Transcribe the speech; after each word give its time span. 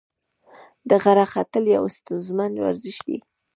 د 0.89 0.91
غره 1.03 1.25
ختل 1.33 1.63
یو 1.75 1.85
ستونزمن 1.97 2.51
ورزش 2.63 2.97
دی. 3.07 3.17